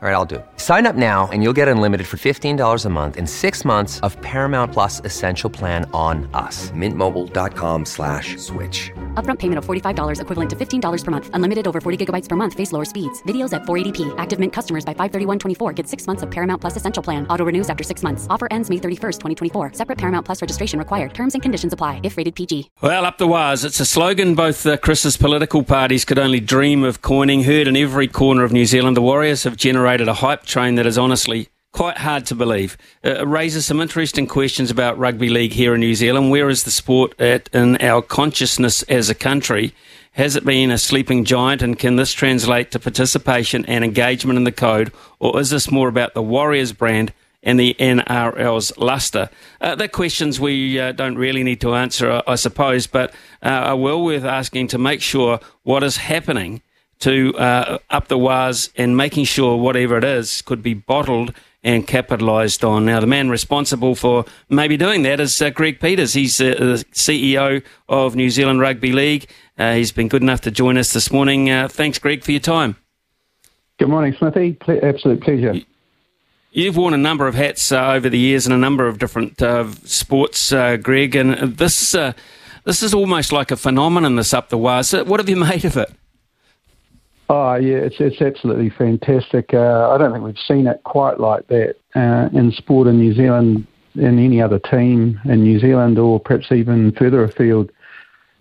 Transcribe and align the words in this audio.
All 0.00 0.08
right, 0.08 0.14
I'll 0.14 0.24
do 0.24 0.36
it. 0.36 0.46
Sign 0.58 0.86
up 0.86 0.94
now 0.94 1.28
and 1.32 1.42
you'll 1.42 1.52
get 1.52 1.66
unlimited 1.66 2.06
for 2.06 2.18
$15 2.18 2.84
a 2.84 2.88
month 2.88 3.16
in 3.16 3.26
six 3.26 3.64
months 3.64 3.98
of 4.06 4.16
Paramount 4.22 4.72
Plus 4.72 5.00
Essential 5.04 5.50
Plan 5.50 5.90
on 5.92 6.30
us. 6.34 6.70
Mintmobile.com 6.70 7.84
slash 7.84 8.36
switch. 8.36 8.92
Upfront 9.14 9.40
payment 9.40 9.58
of 9.58 9.66
$45 9.66 10.20
equivalent 10.20 10.50
to 10.50 10.54
$15 10.54 11.04
per 11.04 11.10
month. 11.10 11.30
Unlimited 11.32 11.66
over 11.66 11.80
40 11.80 12.06
gigabytes 12.06 12.28
per 12.28 12.36
month. 12.36 12.54
Face 12.54 12.70
lower 12.70 12.84
speeds. 12.84 13.20
Videos 13.24 13.52
at 13.52 13.62
480p. 13.62 14.14
Active 14.18 14.38
Mint 14.38 14.52
customers 14.52 14.84
by 14.84 14.94
531.24 14.94 15.74
get 15.74 15.88
six 15.88 16.06
months 16.06 16.22
of 16.22 16.30
Paramount 16.30 16.60
Plus 16.60 16.76
Essential 16.76 17.02
Plan. 17.02 17.26
Auto 17.26 17.44
renews 17.44 17.68
after 17.68 17.82
six 17.82 18.04
months. 18.04 18.28
Offer 18.30 18.46
ends 18.52 18.70
May 18.70 18.76
31st, 18.76 19.18
2024. 19.18 19.72
Separate 19.72 19.98
Paramount 19.98 20.24
Plus 20.24 20.40
registration 20.40 20.78
required. 20.78 21.12
Terms 21.12 21.34
and 21.34 21.42
conditions 21.42 21.72
apply 21.72 22.00
if 22.04 22.16
rated 22.16 22.36
PG. 22.36 22.70
Well, 22.82 23.04
up 23.04 23.18
the 23.18 23.26
Wahs. 23.26 23.64
It's 23.64 23.80
a 23.80 23.84
slogan 23.84 24.36
both 24.36 24.64
uh, 24.64 24.76
Chris's 24.76 25.16
political 25.16 25.64
parties 25.64 26.04
could 26.04 26.20
only 26.20 26.38
dream 26.38 26.84
of 26.84 27.02
coining. 27.02 27.42
Heard 27.42 27.66
in 27.66 27.76
every 27.76 28.06
corner 28.06 28.44
of 28.44 28.52
New 28.52 28.64
Zealand, 28.64 28.96
the 28.96 29.02
Warriors 29.02 29.42
have 29.42 29.56
generated 29.56 29.87
a 29.96 30.14
hype 30.14 30.44
train 30.44 30.74
that 30.74 30.86
is 30.86 30.98
honestly 30.98 31.48
quite 31.72 31.98
hard 31.98 32.26
to 32.26 32.34
believe. 32.34 32.76
Uh, 33.04 33.20
it 33.20 33.26
raises 33.26 33.64
some 33.64 33.80
interesting 33.80 34.26
questions 34.26 34.70
about 34.70 34.98
rugby 34.98 35.28
league 35.28 35.52
here 35.52 35.74
in 35.74 35.80
New 35.80 35.94
Zealand. 35.94 36.30
Where 36.30 36.48
is 36.50 36.64
the 36.64 36.70
sport 36.70 37.18
at 37.20 37.48
in 37.54 37.76
our 37.80 38.02
consciousness 38.02 38.82
as 38.84 39.08
a 39.08 39.14
country? 39.14 39.72
Has 40.12 40.36
it 40.36 40.44
been 40.44 40.70
a 40.70 40.78
sleeping 40.78 41.24
giant, 41.24 41.62
and 41.62 41.78
can 41.78 41.96
this 41.96 42.12
translate 42.12 42.70
to 42.72 42.78
participation 42.78 43.64
and 43.66 43.84
engagement 43.84 44.36
in 44.36 44.44
the 44.44 44.52
code, 44.52 44.92
or 45.20 45.40
is 45.40 45.50
this 45.50 45.70
more 45.70 45.88
about 45.88 46.14
the 46.14 46.22
Warriors 46.22 46.72
brand 46.72 47.12
and 47.42 47.58
the 47.58 47.74
NRL's 47.78 48.76
lustre? 48.76 49.30
Uh, 49.60 49.74
they're 49.74 49.88
questions 49.88 50.40
we 50.40 50.78
uh, 50.80 50.92
don't 50.92 51.16
really 51.16 51.44
need 51.44 51.60
to 51.60 51.74
answer, 51.74 52.22
I 52.26 52.34
suppose, 52.34 52.86
but 52.86 53.14
uh, 53.42 53.48
are 53.48 53.76
well 53.76 54.02
worth 54.02 54.24
asking 54.24 54.68
to 54.68 54.78
make 54.78 55.00
sure 55.00 55.40
what 55.62 55.82
is 55.82 55.98
happening 55.98 56.62
to 57.00 57.34
uh, 57.36 57.78
up 57.90 58.08
the 58.08 58.18
Wahs 58.18 58.70
and 58.76 58.96
making 58.96 59.24
sure 59.24 59.56
whatever 59.56 59.98
it 59.98 60.04
is 60.04 60.42
could 60.42 60.62
be 60.62 60.74
bottled 60.74 61.32
and 61.62 61.86
capitalised 61.86 62.64
on. 62.64 62.84
Now, 62.84 63.00
the 63.00 63.06
man 63.06 63.30
responsible 63.30 63.94
for 63.94 64.24
maybe 64.48 64.76
doing 64.76 65.02
that 65.02 65.20
is 65.20 65.40
uh, 65.42 65.50
Greg 65.50 65.80
Peters. 65.80 66.14
He's 66.14 66.40
uh, 66.40 66.54
the 66.58 66.84
CEO 66.92 67.62
of 67.88 68.14
New 68.14 68.30
Zealand 68.30 68.60
Rugby 68.60 68.92
League. 68.92 69.28
Uh, 69.58 69.74
he's 69.74 69.92
been 69.92 70.08
good 70.08 70.22
enough 70.22 70.40
to 70.42 70.50
join 70.50 70.78
us 70.78 70.92
this 70.92 71.10
morning. 71.10 71.50
Uh, 71.50 71.68
thanks, 71.68 71.98
Greg, 71.98 72.22
for 72.22 72.30
your 72.30 72.40
time. 72.40 72.76
Good 73.78 73.88
morning, 73.88 74.14
Smithy. 74.18 74.52
Ple- 74.54 74.80
absolute 74.82 75.20
pleasure. 75.20 75.54
You've 76.52 76.76
worn 76.76 76.94
a 76.94 76.98
number 76.98 77.26
of 77.26 77.34
hats 77.34 77.70
uh, 77.70 77.92
over 77.92 78.08
the 78.08 78.18
years 78.18 78.46
in 78.46 78.52
a 78.52 78.58
number 78.58 78.86
of 78.86 78.98
different 78.98 79.40
sports, 79.86 80.50
Greg, 80.50 81.14
and 81.14 81.56
this 81.56 81.92
this 82.64 82.82
is 82.82 82.94
almost 82.94 83.32
like 83.32 83.50
a 83.50 83.56
phenomenon. 83.56 84.16
This 84.16 84.34
up 84.34 84.48
the 84.48 84.58
Wahs. 84.58 84.92
What 84.92 85.20
have 85.20 85.28
you 85.28 85.36
made 85.36 85.64
of 85.64 85.76
it? 85.76 85.92
Oh 87.30 87.56
yeah, 87.56 87.76
it's 87.76 87.96
it's 87.98 88.22
absolutely 88.22 88.70
fantastic. 88.70 89.52
Uh, 89.52 89.90
I 89.90 89.98
don't 89.98 90.12
think 90.12 90.24
we've 90.24 90.38
seen 90.38 90.66
it 90.66 90.82
quite 90.84 91.20
like 91.20 91.46
that 91.48 91.74
uh, 91.94 92.28
in 92.32 92.50
sport 92.52 92.88
in 92.88 92.98
New 92.98 93.12
Zealand, 93.12 93.66
in 93.96 94.18
any 94.18 94.40
other 94.40 94.58
team 94.58 95.20
in 95.26 95.42
New 95.42 95.58
Zealand, 95.58 95.98
or 95.98 96.18
perhaps 96.18 96.50
even 96.52 96.92
further 96.92 97.24
afield. 97.24 97.70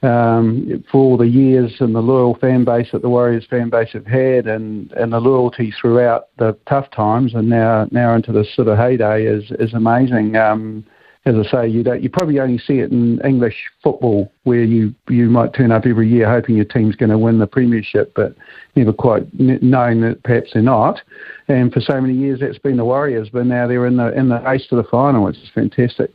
Um, 0.04 0.84
for 0.92 1.00
all 1.00 1.18
the 1.18 1.28
years 1.28 1.74
and 1.80 1.96
the 1.96 2.02
loyal 2.02 2.36
fan 2.36 2.64
base 2.64 2.90
that 2.92 3.02
the 3.02 3.10
Warriors 3.10 3.48
fan 3.50 3.72
base 3.72 3.94
have 3.94 4.06
had, 4.06 4.46
and, 4.46 4.92
and 4.92 5.12
the 5.12 5.20
loyalty 5.20 5.74
throughout 5.82 6.28
the 6.38 6.56
tough 6.70 6.92
times, 6.92 7.34
and 7.34 7.50
now 7.50 7.88
now 7.90 8.14
into 8.14 8.32
this 8.32 8.56
sort 8.56 8.68
of 8.68 8.78
heyday 8.78 9.26
is 9.26 9.52
is 9.60 9.74
amazing. 9.74 10.36
Um, 10.36 10.86
as 11.28 11.36
I 11.36 11.52
say, 11.52 11.68
you 11.68 11.84
don't, 11.84 12.02
you 12.02 12.10
probably 12.10 12.40
only 12.40 12.58
see 12.58 12.80
it 12.80 12.92
in 12.92 13.20
English 13.22 13.66
football, 13.84 14.32
where 14.44 14.64
you 14.64 14.96
you 15.10 15.30
might 15.30 15.54
turn 15.54 15.74
up 15.74 15.86
every 15.86 16.08
year 16.08 16.30
hoping 16.30 16.56
your 16.56 16.66
team's 16.66 16.96
going 16.96 17.10
to 17.10 17.18
win 17.18 17.38
the 17.38 17.48
premiership, 17.48 18.14
but 18.16 18.34
never 18.78 18.94
quite 18.94 19.28
knowing 19.38 20.02
that 20.02 20.24
perhaps 20.24 20.52
they're 20.54 20.62
not. 20.62 21.02
And 21.50 21.74
for 21.74 21.82
so 21.82 22.00
many 22.00 22.14
years, 22.14 22.40
that's 22.40 22.58
been 22.58 22.78
the 22.78 22.86
Warriors, 22.86 23.30
but 23.30 23.46
now 23.46 23.68
they're 23.68 23.86
in 23.86 23.98
the 23.98 24.18
in 24.18 24.30
the 24.30 24.40
race 24.40 24.66
to 24.68 24.78
the 24.78 24.86
final, 24.86 25.26
which 25.26 25.38
is 25.38 25.50
fantastic. 25.54 26.12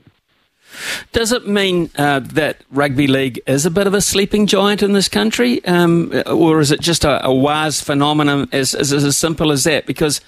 Does 1.13 1.33
it 1.33 1.47
mean 1.47 1.91
uh, 1.97 2.21
that 2.21 2.65
rugby 2.71 3.07
league 3.07 3.39
is 3.47 3.67
a 3.67 3.71
bit 3.71 3.87
of 3.87 3.93
a 3.93 4.01
sleeping 4.01 4.47
giant 4.47 4.83
in 4.83 4.95
this 4.95 5.09
country, 5.11 5.63
um, 5.67 6.11
or 6.25 6.61
is 6.61 6.71
it 6.71 6.81
just 6.81 7.05
a, 7.05 7.23
a 7.27 7.35
Wahs 7.35 7.83
phenomenon 7.83 8.49
as, 8.53 8.75
as, 8.75 8.91
as 8.93 9.19
simple 9.19 9.53
as 9.53 9.65
that? 9.65 9.85
Because 9.85 10.23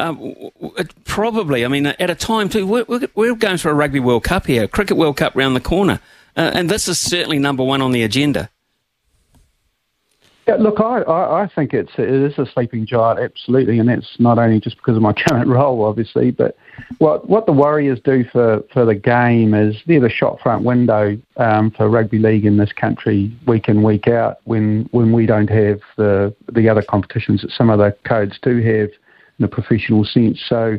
um, 0.00 0.50
probably, 1.04 1.64
I 1.64 1.68
mean, 1.68 1.86
at 1.86 2.10
a 2.10 2.14
time 2.14 2.48
too, 2.48 2.66
we're, 2.66 3.06
we're, 3.14 3.34
going 3.34 3.56
through 3.56 3.72
a 3.72 3.74
Rugby 3.74 4.00
World 4.00 4.24
Cup 4.24 4.46
here, 4.46 4.66
Cricket 4.66 4.96
World 4.96 5.16
Cup 5.16 5.34
round 5.36 5.54
the 5.54 5.60
corner, 5.60 6.00
uh, 6.36 6.50
and 6.54 6.68
this 6.68 6.88
is 6.88 6.98
certainly 6.98 7.38
number 7.38 7.62
one 7.62 7.82
on 7.82 7.92
the 7.92 8.02
agenda. 8.02 8.50
Yeah, 10.48 10.56
look, 10.56 10.80
I, 10.80 11.02
I, 11.02 11.42
I 11.42 11.48
think 11.54 11.72
it's 11.74 11.92
it 11.96 12.08
is 12.08 12.36
a 12.38 12.46
sleeping 12.46 12.84
giant, 12.86 13.20
absolutely, 13.20 13.78
and 13.78 13.88
that's 13.88 14.16
not 14.18 14.38
only 14.38 14.58
just 14.58 14.76
because 14.78 14.96
of 14.96 15.02
my 15.02 15.12
current 15.28 15.48
role, 15.48 15.84
obviously, 15.84 16.30
but 16.30 16.56
what 16.98 17.28
what 17.28 17.46
the 17.46 17.52
Warriors 17.52 18.00
do 18.04 18.24
for, 18.32 18.64
for 18.72 18.84
the 18.84 18.94
game 18.94 19.54
is 19.54 19.76
they're 19.86 20.00
the 20.00 20.08
shot 20.08 20.40
front 20.40 20.64
window 20.64 21.16
um, 21.36 21.70
for 21.70 21.88
rugby 21.88 22.18
league 22.18 22.46
in 22.46 22.56
this 22.56 22.72
country 22.72 23.36
week 23.46 23.68
in 23.68 23.82
week 23.82 24.08
out 24.08 24.38
when 24.44 24.88
when 24.90 25.12
we 25.12 25.26
don't 25.26 25.50
have 25.50 25.80
the 25.96 26.34
the 26.52 26.68
other 26.68 26.82
competitions 26.82 27.42
that 27.42 27.52
some 27.52 27.70
other 27.70 27.96
codes 28.04 28.38
do 28.42 28.60
have 28.60 28.90
a 29.44 29.48
professional 29.48 30.04
sense. 30.04 30.40
So, 30.48 30.78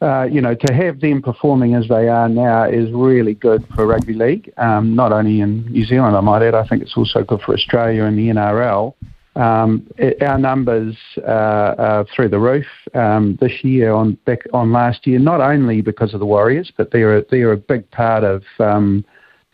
uh, 0.00 0.24
you 0.30 0.40
know, 0.40 0.54
to 0.54 0.72
have 0.72 1.00
them 1.00 1.20
performing 1.20 1.74
as 1.74 1.88
they 1.88 2.08
are 2.08 2.28
now 2.28 2.64
is 2.64 2.90
really 2.92 3.34
good 3.34 3.66
for 3.74 3.86
rugby 3.86 4.14
league, 4.14 4.52
um, 4.56 4.94
not 4.94 5.12
only 5.12 5.40
in 5.40 5.66
New 5.66 5.84
Zealand, 5.84 6.16
I 6.16 6.20
might 6.20 6.42
add. 6.42 6.54
I 6.54 6.66
think 6.66 6.82
it's 6.82 6.96
also 6.96 7.22
good 7.22 7.42
for 7.42 7.54
Australia 7.54 8.04
and 8.04 8.18
the 8.18 8.28
NRL. 8.28 8.94
Um, 9.36 9.86
it, 9.96 10.22
our 10.22 10.38
numbers 10.38 10.96
uh, 11.18 11.74
are 11.78 12.06
through 12.14 12.30
the 12.30 12.38
roof 12.38 12.66
um, 12.94 13.38
this 13.40 13.62
year 13.62 13.92
on 13.92 14.14
back 14.26 14.40
on 14.52 14.72
last 14.72 15.06
year. 15.06 15.18
Not 15.18 15.40
only 15.40 15.82
because 15.82 16.14
of 16.14 16.20
the 16.20 16.26
Warriors, 16.26 16.72
but 16.76 16.90
they're 16.90 17.18
a, 17.18 17.24
they're 17.30 17.52
a 17.52 17.56
big 17.56 17.88
part 17.90 18.24
of 18.24 18.42
um, 18.58 19.04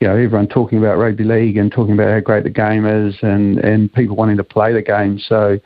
you 0.00 0.08
know 0.08 0.14
everyone 0.14 0.48
talking 0.48 0.78
about 0.78 0.97
rugby 0.97 1.24
league 1.24 1.58
and 1.58 1.70
talking 1.70 1.94
about 1.94 2.10
how 2.10 2.20
great 2.20 2.44
the 2.44 2.50
game 2.50 2.86
is, 2.86 3.16
and 3.22 3.58
and 3.58 3.92
people 3.92 4.16
wanting 4.16 4.38
to 4.38 4.44
play 4.44 4.72
the 4.72 4.80
game. 4.80 5.18
So 5.18 5.58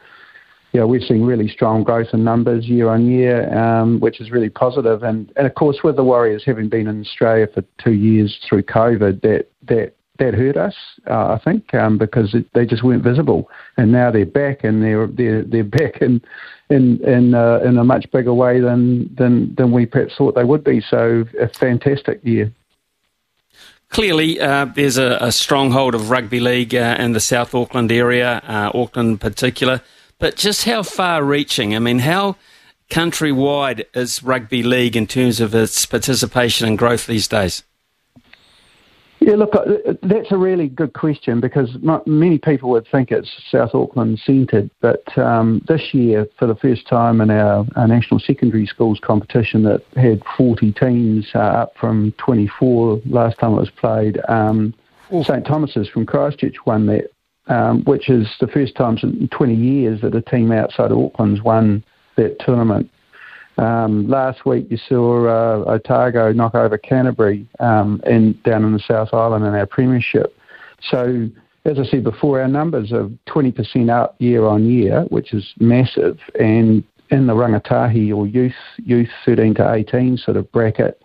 yeah, 0.72 0.84
we're 0.84 1.00
seeing 1.00 1.24
really 1.24 1.48
strong 1.48 1.82
growth 1.82 2.08
in 2.12 2.22
numbers 2.22 2.66
year 2.66 2.88
on 2.88 3.06
year, 3.06 3.52
um, 3.56 3.98
which 3.98 4.20
is 4.20 4.30
really 4.30 4.50
positive. 4.50 5.02
And, 5.02 5.32
and 5.36 5.46
of 5.46 5.54
course, 5.54 5.78
with 5.82 5.96
the 5.96 6.04
Warriors 6.04 6.44
having 6.46 6.68
been 6.68 6.86
in 6.86 7.00
Australia 7.00 7.48
for 7.52 7.64
two 7.82 7.92
years 7.92 8.38
through 8.48 8.62
COVID, 8.62 9.22
that 9.22 9.48
that 9.66 9.94
that 10.18 10.34
hurt 10.34 10.56
us, 10.56 10.74
uh, 11.08 11.32
I 11.32 11.40
think, 11.42 11.74
um, 11.74 11.98
because 11.98 12.34
it, 12.34 12.46
they 12.52 12.66
just 12.66 12.84
weren't 12.84 13.02
visible. 13.02 13.50
And 13.78 13.90
now 13.90 14.10
they're 14.10 14.26
back, 14.26 14.62
and 14.62 14.82
they're 14.82 15.06
they're 15.08 15.42
they're 15.42 15.64
back 15.80 16.00
in 16.00 16.22
in 16.68 17.02
in, 17.04 17.34
uh, 17.34 17.60
in 17.64 17.76
a 17.76 17.84
much 17.84 18.10
bigger 18.12 18.34
way 18.34 18.60
than 18.60 19.12
than 19.16 19.54
than 19.56 19.72
we 19.72 19.86
perhaps 19.86 20.14
thought 20.16 20.36
they 20.36 20.44
would 20.44 20.62
be. 20.62 20.80
So 20.80 21.24
a 21.40 21.48
fantastic 21.48 22.20
year. 22.22 22.52
Clearly, 23.88 24.40
uh, 24.40 24.66
there's 24.66 24.98
a, 24.98 25.18
a, 25.20 25.32
stronghold 25.32 25.96
of 25.96 26.10
rugby 26.10 26.38
league 26.38 26.76
uh, 26.76 26.94
in 27.00 27.10
the 27.10 27.18
South 27.18 27.56
Auckland 27.56 27.90
area, 27.90 28.40
uh, 28.46 28.70
Auckland 28.72 29.10
in 29.10 29.18
particular. 29.18 29.82
But 30.20 30.36
just 30.36 30.64
how 30.64 30.84
far 30.84 31.24
reaching? 31.24 31.74
I 31.74 31.80
mean, 31.80 32.00
how 32.00 32.36
countrywide 32.90 33.84
is 33.94 34.22
rugby 34.22 34.62
league 34.62 34.96
in 34.96 35.06
terms 35.06 35.40
of 35.40 35.54
its 35.54 35.86
participation 35.86 36.68
and 36.68 36.78
growth 36.78 37.06
these 37.06 37.26
days? 37.26 37.64
Yeah, 39.20 39.36
look, 39.36 39.54
uh, 39.54 39.94
that's 40.02 40.32
a 40.32 40.36
really 40.38 40.68
good 40.68 40.94
question 40.94 41.40
because 41.40 41.68
many 42.06 42.38
people 42.38 42.70
would 42.70 42.86
think 42.90 43.10
it's 43.10 43.30
South 43.50 43.74
Auckland 43.74 44.18
centred, 44.24 44.70
but 44.80 45.16
um, 45.18 45.62
this 45.68 45.92
year, 45.92 46.26
for 46.38 46.46
the 46.46 46.54
first 46.54 46.88
time 46.88 47.20
in 47.20 47.30
our, 47.30 47.66
our, 47.76 47.86
national 47.86 48.18
secondary 48.20 48.64
schools 48.64 48.98
competition 49.02 49.62
that 49.64 49.82
had 49.94 50.22
40 50.38 50.72
teams 50.72 51.26
uh, 51.34 51.38
up 51.38 51.74
from 51.78 52.12
24 52.12 53.02
last 53.04 53.38
time 53.38 53.52
it 53.52 53.56
was 53.56 53.70
played, 53.70 54.18
um, 54.26 54.72
St 55.22 55.44
Thomas's 55.44 55.88
from 55.88 56.06
Christchurch 56.06 56.56
won 56.64 56.86
that 56.86 57.10
um, 57.50 57.82
which 57.84 58.08
is 58.08 58.28
the 58.40 58.46
first 58.46 58.76
time 58.76 58.96
in 59.02 59.28
20 59.28 59.54
years 59.54 60.00
that 60.00 60.14
a 60.14 60.22
team 60.22 60.52
outside 60.52 60.92
Auckland's 60.92 61.42
won 61.42 61.84
that 62.16 62.38
tournament. 62.38 62.88
Um, 63.58 64.08
last 64.08 64.46
week 64.46 64.68
you 64.70 64.78
saw 64.88 65.26
uh, 65.26 65.64
Otago 65.70 66.32
knock 66.32 66.54
over 66.54 66.78
Canterbury 66.78 67.46
um, 67.58 68.00
in, 68.06 68.38
down 68.44 68.64
in 68.64 68.72
the 68.72 68.78
South 68.78 69.12
Island 69.12 69.44
in 69.44 69.54
our 69.54 69.66
premiership. 69.66 70.34
So, 70.80 71.28
as 71.66 71.78
I 71.78 71.84
said 71.84 72.04
before, 72.04 72.40
our 72.40 72.48
numbers 72.48 72.90
are 72.92 73.10
20% 73.28 73.90
up 73.90 74.14
year 74.18 74.46
on 74.46 74.70
year, 74.70 75.02
which 75.10 75.34
is 75.34 75.52
massive. 75.58 76.18
And 76.38 76.84
in 77.10 77.26
the 77.26 77.34
rangatahi 77.34 78.16
or 78.16 78.26
youth, 78.26 78.54
youth 78.78 79.10
13 79.26 79.54
to 79.56 79.74
18 79.74 80.16
sort 80.16 80.36
of 80.38 80.50
bracket, 80.52 80.99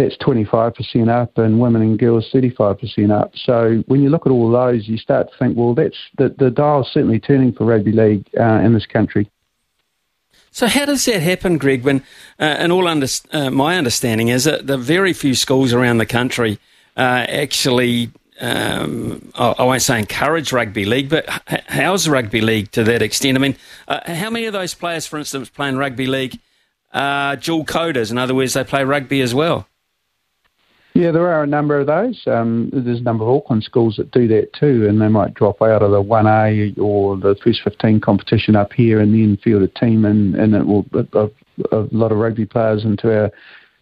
that's 0.00 0.16
25% 0.18 1.08
up, 1.08 1.36
and 1.38 1.60
women 1.60 1.82
and 1.82 1.98
girls 1.98 2.30
35% 2.32 3.10
up. 3.10 3.32
So 3.36 3.82
when 3.86 4.02
you 4.02 4.10
look 4.10 4.26
at 4.26 4.32
all 4.32 4.50
those, 4.50 4.88
you 4.88 4.96
start 4.96 5.30
to 5.30 5.38
think, 5.38 5.56
well, 5.56 5.74
that's 5.74 5.96
the, 6.18 6.34
the 6.38 6.50
dial's 6.50 6.90
certainly 6.92 7.20
turning 7.20 7.52
for 7.52 7.64
rugby 7.64 7.92
league 7.92 8.26
uh, 8.38 8.60
in 8.64 8.72
this 8.72 8.86
country. 8.86 9.30
So 10.52 10.66
how 10.66 10.84
does 10.84 11.04
that 11.04 11.22
happen, 11.22 11.58
Greg? 11.58 11.84
When, 11.84 11.98
uh, 12.38 12.44
and 12.44 12.72
all 12.72 12.88
under, 12.88 13.06
uh, 13.32 13.50
my 13.50 13.76
understanding 13.76 14.28
is 14.28 14.44
that 14.44 14.66
the 14.66 14.78
very 14.78 15.12
few 15.12 15.34
schools 15.34 15.72
around 15.72 15.98
the 15.98 16.06
country 16.06 16.58
uh, 16.96 17.26
actually 17.28 18.10
um, 18.40 19.32
I 19.34 19.64
won't 19.64 19.82
say 19.82 19.98
encourage 19.98 20.52
rugby 20.52 20.86
league, 20.86 21.10
but 21.10 21.26
how's 21.68 22.08
rugby 22.08 22.40
league 22.40 22.70
to 22.72 22.82
that 22.84 23.02
extent? 23.02 23.36
I 23.36 23.40
mean, 23.40 23.56
uh, 23.86 24.14
how 24.14 24.30
many 24.30 24.46
of 24.46 24.54
those 24.54 24.74
players, 24.74 25.06
for 25.06 25.18
instance, 25.18 25.50
playing 25.50 25.76
rugby 25.76 26.06
league 26.06 26.38
are 26.92 27.36
dual 27.36 27.66
coders? 27.66 28.10
In 28.10 28.16
other 28.16 28.34
words, 28.34 28.54
they 28.54 28.64
play 28.64 28.82
rugby 28.82 29.20
as 29.20 29.34
well. 29.34 29.68
Yeah, 30.94 31.12
there 31.12 31.28
are 31.32 31.44
a 31.44 31.46
number 31.46 31.78
of 31.78 31.86
those. 31.86 32.20
Um, 32.26 32.68
there's 32.72 32.98
a 32.98 33.02
number 33.02 33.24
of 33.24 33.30
Auckland 33.30 33.62
schools 33.62 33.96
that 33.96 34.10
do 34.10 34.26
that 34.28 34.52
too, 34.52 34.86
and 34.88 35.00
they 35.00 35.08
might 35.08 35.34
drop 35.34 35.62
out 35.62 35.82
of 35.82 35.92
the 35.92 36.02
1A 36.02 36.78
or 36.78 37.16
the 37.16 37.36
first 37.44 37.62
15 37.62 38.00
competition 38.00 38.56
up 38.56 38.72
here 38.72 39.00
and 39.00 39.14
then 39.14 39.38
field 39.42 39.62
a 39.62 39.68
team, 39.68 40.04
and, 40.04 40.34
and 40.34 40.54
it 40.54 40.66
will 40.66 40.84
a, 41.14 41.30
a 41.70 41.86
lot 41.92 42.10
of 42.10 42.18
rugby 42.18 42.44
players 42.44 42.84
into 42.84 43.14
our 43.16 43.30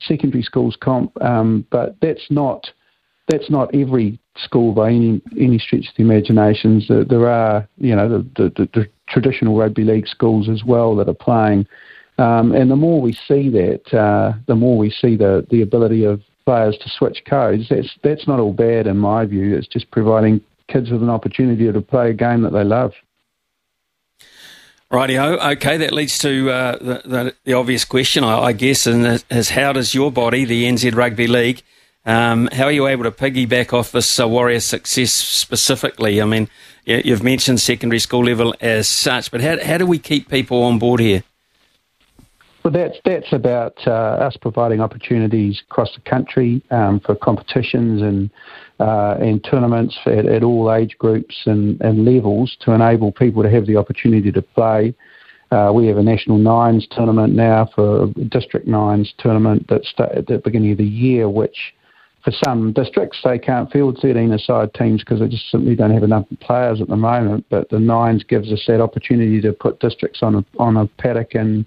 secondary 0.01 0.43
schools 0.43 0.77
comp. 0.79 1.11
Um, 1.23 1.67
but 1.71 1.97
that's 2.03 2.27
not 2.31 2.71
that's 3.29 3.51
not 3.51 3.75
every 3.75 4.19
school 4.37 4.73
by 4.73 4.91
any 4.91 5.23
any 5.39 5.59
stretch 5.59 5.89
of 5.89 5.95
the 5.97 6.03
imaginations. 6.03 6.89
There 6.89 7.29
are 7.29 7.67
you 7.79 7.97
know 7.97 8.09
the, 8.09 8.23
the, 8.37 8.69
the 8.75 8.89
traditional 9.09 9.57
rugby 9.57 9.85
league 9.85 10.09
schools 10.09 10.49
as 10.49 10.63
well 10.63 10.95
that 10.97 11.09
are 11.09 11.15
playing. 11.15 11.67
Um, 12.19 12.53
and 12.53 12.69
the 12.69 12.77
more 12.77 13.01
we 13.01 13.13
see 13.13 13.49
that, 13.51 13.95
uh, 13.97 14.33
the 14.47 14.57
more 14.57 14.77
we 14.77 14.91
see 14.91 15.17
the, 15.17 15.47
the 15.51 15.63
ability 15.63 16.03
of 16.03 16.21
players 16.49 16.79
to 16.79 16.89
switch 16.89 17.23
codes, 17.27 17.69
that's 17.69 17.91
that's 18.03 18.27
not 18.27 18.41
all 18.41 18.55
bad 18.55 18.87
in 18.87 18.97
my 18.97 19.27
view. 19.27 19.55
It's 19.55 19.67
just 19.67 19.91
providing 19.91 20.41
kids 20.69 20.91
with 20.91 21.03
an 21.03 21.11
opportunity 21.11 21.71
to 21.71 21.81
play 21.83 22.09
a 22.09 22.15
game 22.15 22.41
that 22.41 22.55
they 22.55 22.65
love. 22.65 22.95
Rightio. 24.91 25.53
Okay, 25.57 25.77
that 25.77 25.93
leads 25.93 26.17
to 26.21 26.51
uh, 26.51 26.79
the, 26.79 27.03
the, 27.05 27.35
the, 27.45 27.53
obvious 27.53 27.85
question, 27.85 28.25
I, 28.25 28.39
I 28.45 28.53
guess, 28.55 28.87
and 28.87 29.23
is 29.29 29.51
how 29.51 29.75
does 29.75 29.95
your 29.95 30.11
body, 30.11 30.47
the 30.47 30.65
NZ 30.65 30.95
Rugby 30.95 31.27
League, 31.27 31.63
um, 32.07 32.49
how 32.51 32.65
are 32.65 32.73
you 32.73 32.87
able 32.87 33.05
to 33.05 33.11
piggyback 33.11 33.75
off 33.75 33.93
this 33.93 34.19
uh, 34.19 34.27
Warrior 34.27 34.61
success 34.61 35.13
specifically? 35.13 36.23
I 36.23 36.25
mean, 36.25 36.49
you've 36.87 37.23
mentioned 37.23 37.61
secondary 37.61 37.99
school 37.99 38.25
level 38.25 38.55
as 38.63 38.89
such, 38.89 39.31
but 39.31 39.43
how, 39.43 39.63
how 39.63 39.77
do 39.77 39.85
we 39.85 39.99
keep 39.99 40.31
people 40.31 40.63
on 40.63 40.79
board 40.79 41.01
here? 41.01 41.25
Well, 42.69 42.85
that's 42.85 42.99
that's 43.03 43.33
about 43.33 43.79
uh, 43.87 44.27
us 44.27 44.37
providing 44.37 44.83
opportunities 44.83 45.63
across 45.71 45.95
the 45.95 46.03
country 46.03 46.63
um, 46.71 47.01
for 47.01 47.15
competitions 47.15 48.03
and 48.03 48.29
uh, 48.79 49.17
and 49.19 49.43
tournaments 49.43 49.99
at, 50.05 50.27
at, 50.27 50.43
all 50.43 50.71
age 50.71 50.95
groups 50.99 51.35
and, 51.47 51.81
and, 51.81 52.05
levels 52.05 52.59
to 52.61 52.73
enable 52.73 53.11
people 53.11 53.43
to 53.43 53.49
have 53.49 53.65
the 53.65 53.77
opportunity 53.77 54.31
to 54.31 54.43
play. 54.43 54.95
Uh, 55.51 55.73
we 55.75 55.87
have 55.87 55.97
a 55.97 56.03
national 56.03 56.37
nines 56.37 56.87
tournament 56.91 57.35
now 57.35 57.71
for 57.75 58.09
district 58.29 58.67
nines 58.67 59.15
tournament 59.17 59.67
that 59.69 59.83
started 59.87 60.19
at 60.19 60.27
the 60.27 60.37
beginning 60.37 60.73
of 60.73 60.79
the 60.79 60.85
year, 60.85 61.27
which 61.27 61.73
for 62.23 62.33
some 62.45 62.75
districts 62.75 63.19
they 63.25 63.39
can't 63.39 63.73
field 63.73 63.99
13 64.03 64.31
aside 64.33 64.75
teams 64.75 65.03
because 65.03 65.21
they 65.21 65.29
just 65.29 65.51
simply 65.51 65.75
don't 65.75 65.95
have 65.95 66.03
enough 66.03 66.27
players 66.41 66.83
at 66.83 66.89
the 66.89 66.97
moment. 66.97 67.47
But 67.49 67.71
the 67.71 67.81
nines 67.81 68.25
gives 68.25 68.53
us 68.53 68.63
that 68.69 68.83
opportunity 68.83 69.41
to 69.41 69.55
put 69.55 69.81
districts 69.81 70.23
on 70.23 70.35
a, 70.35 70.45
on 70.59 70.77
a 70.77 70.87
paddock 70.87 71.35
and 71.35 71.65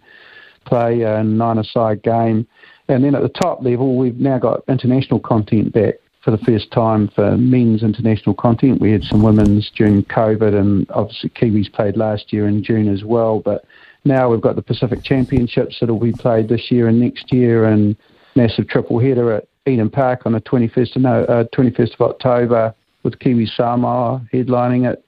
play 0.65 1.01
a 1.01 1.23
nine-a-side 1.23 2.03
game. 2.03 2.47
And 2.87 3.03
then 3.03 3.15
at 3.15 3.21
the 3.21 3.29
top 3.29 3.63
level, 3.63 3.97
we've 3.97 4.19
now 4.19 4.37
got 4.37 4.63
international 4.67 5.19
content 5.19 5.73
back 5.73 5.95
for 6.23 6.31
the 6.31 6.37
first 6.39 6.71
time 6.71 7.09
for 7.15 7.35
men's 7.37 7.83
international 7.83 8.35
content. 8.35 8.79
We 8.79 8.91
had 8.91 9.03
some 9.03 9.23
women's 9.23 9.71
during 9.75 10.03
COVID, 10.03 10.53
and 10.53 10.89
obviously 10.91 11.29
Kiwis 11.29 11.71
played 11.71 11.97
last 11.97 12.31
year 12.31 12.47
in 12.47 12.63
June 12.63 12.87
as 12.87 13.03
well. 13.03 13.39
But 13.39 13.65
now 14.05 14.29
we've 14.29 14.41
got 14.41 14.55
the 14.55 14.61
Pacific 14.61 15.03
Championships 15.03 15.77
that'll 15.79 15.99
be 15.99 16.11
played 16.11 16.47
this 16.47 16.69
year 16.69 16.87
and 16.87 16.99
next 16.99 17.31
year, 17.31 17.65
and 17.65 17.95
massive 18.35 18.67
triple 18.67 18.99
header 18.99 19.31
at 19.33 19.47
Eden 19.65 19.89
Park 19.89 20.21
on 20.25 20.33
the 20.33 20.41
21st 20.41 20.95
of, 20.95 21.01
no, 21.01 21.23
uh, 21.25 21.43
21st 21.55 21.93
of 21.95 22.01
October 22.01 22.73
with 23.03 23.19
Kiwi 23.19 23.45
Samoa 23.45 24.21
headlining 24.33 24.91
it, 24.91 25.03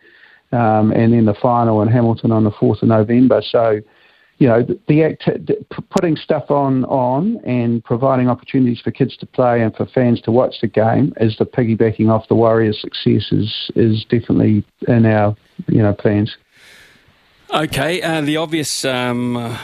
um, 0.55 0.91
and 0.91 1.13
then 1.13 1.25
the 1.25 1.33
final 1.35 1.81
in 1.81 1.87
Hamilton 1.87 2.31
on 2.31 2.43
the 2.43 2.51
4th 2.51 2.81
of 2.81 2.89
November. 2.89 3.41
So 3.41 3.81
you 4.43 4.49
know, 4.49 4.61
the, 4.89 5.03
act, 5.03 5.29
putting 5.89 6.17
stuff 6.17 6.51
on 6.51 6.83
on 6.85 7.37
and 7.45 7.81
providing 7.81 8.27
opportunities 8.27 8.81
for 8.81 8.91
kids 8.91 9.15
to 9.15 9.25
play 9.25 9.61
and 9.61 9.73
for 9.73 9.85
fans 9.85 10.19
to 10.19 10.31
watch 10.31 10.55
the 10.59 10.67
game 10.67 11.13
as 11.15 11.37
the 11.37 11.45
piggybacking 11.45 12.09
off 12.09 12.27
the 12.27 12.35
Warriors' 12.35 12.81
success 12.81 13.31
is 13.31 13.71
is 13.77 14.03
definitely 14.03 14.65
in 14.85 15.05
our 15.05 15.33
you 15.69 15.81
know 15.81 15.93
plans. 15.93 16.35
Okay, 17.53 18.01
uh, 18.01 18.19
the 18.19 18.35
obvious 18.35 18.83
um, 18.83 19.57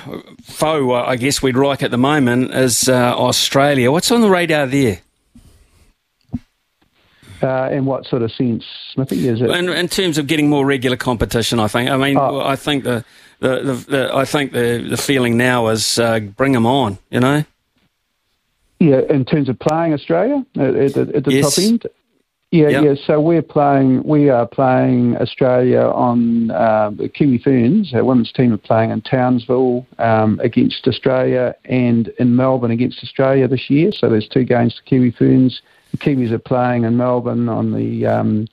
foe, 0.44 0.94
I 0.94 1.18
guess 1.18 1.42
we'd 1.42 1.58
like 1.58 1.84
at 1.84 1.92
the 1.92 1.98
moment, 1.98 2.54
is 2.54 2.88
uh, 2.88 2.94
Australia. 3.18 3.92
What's 3.92 4.12
on 4.12 4.22
the 4.22 4.30
radar 4.30 4.66
there? 4.66 5.02
Uh, 7.41 7.69
in 7.71 7.86
what 7.86 8.06
sort 8.06 8.21
of 8.21 8.31
sense, 8.31 8.65
Smithy? 8.94 9.27
Is 9.27 9.41
it 9.41 9.50
in, 9.50 9.69
in, 9.69 9.88
terms 9.88 10.18
of 10.18 10.27
getting 10.27 10.50
more 10.50 10.65
regular 10.65 10.97
competition? 10.97 11.59
I 11.59 11.68
think. 11.68 11.89
I 11.89 11.97
mean, 11.97 12.18
oh. 12.18 12.41
I 12.41 12.56
think 12.56 12.83
the, 12.83 13.06
the, 13.39 13.62
the, 13.62 13.74
the, 13.74 14.12
I 14.13 14.25
think 14.25 14.51
the 14.51 14.86
the 14.89 14.97
feeling 14.97 15.38
now 15.38 15.68
is 15.69 16.00
uh, 16.00 16.19
bring 16.19 16.51
them 16.51 16.65
on. 16.65 16.97
You 17.09 17.19
know. 17.19 17.45
Yeah, 18.80 19.01
in 19.09 19.25
terms 19.25 19.50
of 19.50 19.59
playing 19.59 19.94
Australia 19.94 20.45
at, 20.56 20.75
at, 20.75 20.97
at 20.97 21.24
the 21.25 21.33
yes. 21.33 21.56
top 21.56 21.63
end. 21.63 21.86
Yeah, 22.51 22.69
yep. 22.69 22.83
yeah. 22.83 22.94
So 23.06 23.21
we're 23.21 23.44
playing. 23.44 24.03
We 24.03 24.30
are 24.30 24.47
playing 24.47 25.18
Australia 25.18 25.81
on 25.81 26.50
uh, 26.50 26.89
the 26.89 27.07
Kiwi 27.07 27.38
Ferns. 27.38 27.94
Our 27.94 28.03
women's 28.03 28.31
team 28.31 28.51
are 28.53 28.57
playing 28.57 28.89
in 28.89 29.01
Townsville 29.01 29.85
um, 30.00 30.39
against 30.42 30.88
Australia 30.88 31.56
and 31.65 32.07
in 32.18 32.35
Melbourne 32.35 32.71
against 32.71 33.03
Australia 33.03 33.47
this 33.47 33.69
year. 33.69 33.92
So 33.92 34.09
there's 34.09 34.27
two 34.27 34.45
games 34.45 34.75
to 34.75 34.81
Kiwi 34.83 35.12
Ferns 35.12 35.62
Kiwis 35.97 36.31
are 36.31 36.39
playing 36.39 36.83
in 36.83 36.97
Melbourne 36.97 37.50
on 37.50 37.74
the 37.74 38.06
um, 38.06 38.47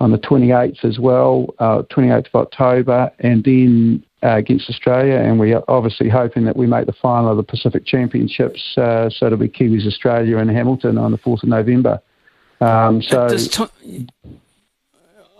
on 0.00 0.12
the 0.12 0.18
28th 0.18 0.84
as 0.84 0.98
well, 0.98 1.54
uh, 1.58 1.82
28th 1.90 2.28
of 2.28 2.34
October, 2.34 3.10
and 3.18 3.42
then 3.42 4.04
uh, 4.22 4.36
against 4.36 4.70
Australia. 4.70 5.16
And 5.16 5.40
we're 5.40 5.62
obviously 5.68 6.08
hoping 6.08 6.44
that 6.44 6.56
we 6.56 6.66
make 6.66 6.86
the 6.86 6.92
final 6.92 7.30
of 7.30 7.36
the 7.36 7.42
Pacific 7.42 7.84
Championships. 7.84 8.76
Uh, 8.76 9.10
so 9.10 9.26
it'll 9.26 9.38
be 9.38 9.48
Kiwis 9.48 9.86
Australia 9.86 10.38
and 10.38 10.50
Hamilton 10.50 10.98
on 10.98 11.10
the 11.10 11.18
4th 11.18 11.42
of 11.42 11.48
November. 11.48 12.00
Um, 12.60 13.02
so. 13.02 13.28
T- 13.28 14.06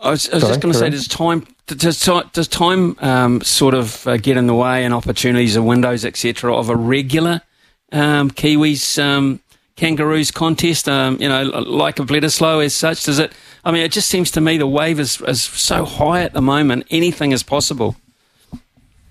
I 0.01 0.11
was, 0.11 0.29
I 0.31 0.37
was 0.37 0.45
just 0.45 0.61
going 0.61 0.73
to 0.73 0.79
say, 0.79 0.91
does 0.91 1.09
time 1.09 1.45
does, 1.67 2.09
does 2.33 2.49
time 2.49 2.97
um, 3.01 3.41
sort 3.41 3.75
of 3.75 4.07
uh, 4.07 4.17
get 4.17 4.37
in 4.37 4.47
the 4.47 4.55
way 4.55 4.85
and 4.85 4.95
opportunities 4.95 5.57
and 5.57 5.67
windows, 5.67 6.05
etc., 6.05 6.55
of 6.55 6.71
a 6.71 6.77
regular 6.77 7.43
um, 7.91 8.31
Kiwis 8.31 9.03
um, 9.03 9.41
Kangaroos 9.79 10.33
contest, 10.33 10.89
um, 10.89 11.19
you 11.21 11.29
know, 11.29 11.45
like 11.45 12.01
a 12.01 12.03
Bledisloe 12.03 12.65
as 12.65 12.75
such? 12.75 13.05
Does 13.05 13.21
it? 13.21 13.33
I 13.65 13.71
mean, 13.71 13.83
it 13.83 13.93
just 13.93 14.09
seems 14.09 14.31
to 14.33 14.41
me 14.41 14.59
the 14.59 14.67
wave 14.67 14.99
is, 14.99 15.21
is 15.23 15.43
so 15.43 15.85
high 15.85 16.23
at 16.23 16.33
the 16.33 16.43
moment. 16.43 16.87
Anything 16.91 17.31
is 17.31 17.45
possible. 17.45 17.95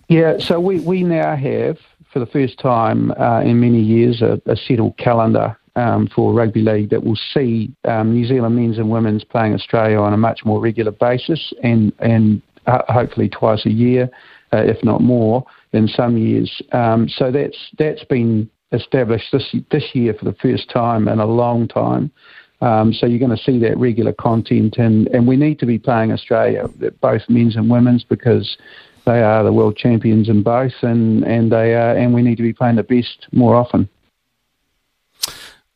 Yeah, 0.09 0.37
so 0.39 0.59
we, 0.59 0.79
we 0.81 1.03
now 1.03 1.35
have, 1.35 1.77
for 2.11 2.19
the 2.19 2.25
first 2.25 2.59
time 2.59 3.11
uh, 3.11 3.41
in 3.41 3.59
many 3.59 3.81
years, 3.81 4.21
a, 4.21 4.41
a 4.45 4.55
settled 4.55 4.97
calendar 4.97 5.57
um, 5.77 6.09
for 6.13 6.33
rugby 6.33 6.61
league 6.61 6.89
that 6.89 7.03
will 7.03 7.19
see 7.33 7.73
um, 7.85 8.13
New 8.13 8.27
Zealand 8.27 8.55
men's 8.55 8.77
and 8.77 8.89
women's 8.89 9.23
playing 9.23 9.53
Australia 9.53 9.99
on 9.99 10.13
a 10.13 10.17
much 10.17 10.41
more 10.43 10.59
regular 10.59 10.91
basis 10.91 11.53
and 11.63 11.93
and 11.99 12.41
uh, 12.65 12.81
hopefully 12.89 13.29
twice 13.29 13.65
a 13.65 13.71
year, 13.71 14.09
uh, 14.51 14.57
if 14.57 14.83
not 14.83 14.99
more, 14.99 15.45
in 15.71 15.87
some 15.87 16.17
years. 16.17 16.61
Um, 16.73 17.07
so 17.07 17.31
that's 17.31 17.57
that's 17.77 18.03
been 18.05 18.49
established 18.71 19.31
this 19.31 19.55
this 19.71 19.83
year 19.93 20.13
for 20.13 20.25
the 20.25 20.35
first 20.41 20.69
time 20.69 21.07
in 21.07 21.19
a 21.19 21.25
long 21.25 21.67
time. 21.67 22.11
Um, 22.59 22.91
so 22.91 23.05
you're 23.05 23.19
going 23.19 23.35
to 23.35 23.43
see 23.43 23.59
that 23.59 23.77
regular 23.77 24.13
content, 24.13 24.77
and, 24.77 25.07
and 25.09 25.27
we 25.27 25.37
need 25.37 25.59
to 25.59 25.67
be 25.67 25.77
playing 25.77 26.11
Australia, 26.11 26.67
both 27.01 27.21
men's 27.29 27.55
and 27.55 27.69
women's, 27.69 28.03
because 28.03 28.57
they 29.05 29.21
are 29.21 29.43
the 29.43 29.53
world 29.53 29.77
champions 29.77 30.27
in 30.27 30.41
both, 30.41 30.73
and 30.81 31.23
and 31.23 31.51
they 31.51 31.75
are, 31.75 31.95
and 31.95 32.13
we 32.13 32.21
need 32.21 32.37
to 32.37 32.43
be 32.43 32.53
playing 32.53 32.77
the 32.77 32.83
best 32.83 33.27
more 33.31 33.55
often. 33.55 33.87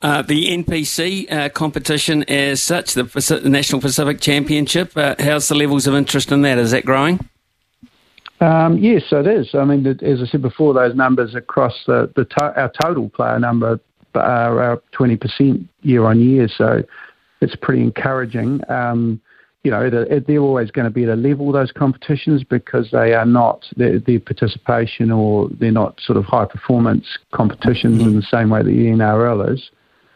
Uh, 0.01 0.23
the 0.23 0.47
NPC 0.47 1.31
uh, 1.31 1.49
competition 1.49 2.23
as 2.23 2.59
such, 2.59 2.95
the, 2.95 3.05
Pacific, 3.05 3.45
National 3.45 3.79
Pacific 3.79 4.19
Championship, 4.19 4.97
uh, 4.97 5.13
how's 5.19 5.47
the 5.47 5.53
levels 5.53 5.85
of 5.85 5.93
interest 5.93 6.31
in 6.31 6.41
that? 6.41 6.57
Is 6.57 6.71
that 6.71 6.85
growing? 6.85 7.19
Um, 8.41 8.79
yes, 8.79 9.03
it 9.11 9.27
is. 9.27 9.51
I 9.53 9.63
mean, 9.63 9.85
as 9.85 10.19
I 10.21 10.25
said 10.25 10.41
before, 10.41 10.73
those 10.73 10.95
numbers 10.95 11.35
across 11.35 11.75
the, 11.85 12.11
the 12.15 12.25
to- 12.25 12.59
our 12.59 12.71
total 12.81 13.09
player 13.09 13.39
number 13.39 13.79
are 14.15 14.73
up 14.73 14.83
20% 14.93 15.63
year 15.83 16.05
on 16.05 16.19
year, 16.19 16.47
so 16.47 16.83
it's 17.41 17.55
pretty 17.55 17.83
encouraging. 17.83 18.61
Um, 18.67 19.21
you 19.63 19.69
know, 19.69 19.91
they're 19.91 20.39
always 20.39 20.71
going 20.71 20.85
to 20.85 20.91
be 20.91 21.03
at 21.03 21.09
a 21.09 21.15
level, 21.15 21.51
those 21.51 21.71
competitions, 21.71 22.43
because 22.43 22.89
they 22.91 23.13
are 23.13 23.27
not, 23.27 23.63
their, 23.77 23.99
their 23.99 24.19
participation 24.19 25.11
or 25.11 25.49
they're 25.59 25.71
not 25.71 25.99
sort 26.01 26.17
of 26.17 26.25
high 26.25 26.45
performance 26.45 27.05
competitions 27.31 27.99
mm-hmm. 27.99 28.09
in 28.09 28.15
the 28.15 28.23
same 28.23 28.49
way 28.49 28.63
the 28.63 28.69
NRL 28.71 29.53
is. 29.53 29.69